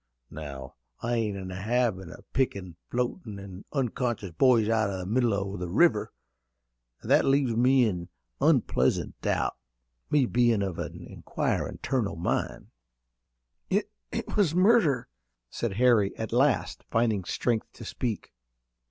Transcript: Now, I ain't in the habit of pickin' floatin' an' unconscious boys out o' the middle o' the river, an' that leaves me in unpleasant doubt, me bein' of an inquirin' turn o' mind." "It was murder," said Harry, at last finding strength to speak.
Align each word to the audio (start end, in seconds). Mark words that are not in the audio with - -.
Now, 0.31 0.73
I 1.03 1.13
ain't 1.13 1.37
in 1.37 1.49
the 1.49 1.61
habit 1.61 2.09
of 2.09 2.33
pickin' 2.33 2.75
floatin' 2.89 3.37
an' 3.37 3.65
unconscious 3.71 4.31
boys 4.31 4.67
out 4.67 4.89
o' 4.89 4.97
the 4.97 5.05
middle 5.05 5.31
o' 5.35 5.57
the 5.57 5.69
river, 5.69 6.11
an' 7.03 7.09
that 7.09 7.23
leaves 7.23 7.55
me 7.55 7.85
in 7.85 8.09
unpleasant 8.41 9.21
doubt, 9.21 9.57
me 10.09 10.25
bein' 10.25 10.63
of 10.63 10.79
an 10.79 11.05
inquirin' 11.07 11.77
turn 11.83 12.07
o' 12.07 12.15
mind." 12.15 12.71
"It 13.69 13.93
was 14.35 14.55
murder," 14.55 15.07
said 15.51 15.73
Harry, 15.73 16.17
at 16.17 16.33
last 16.33 16.83
finding 16.89 17.23
strength 17.23 17.71
to 17.73 17.85
speak. 17.85 18.33